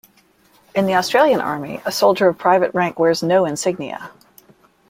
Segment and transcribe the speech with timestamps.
[0.73, 4.09] In the Australian Army, a soldier of private rank wears no insignia.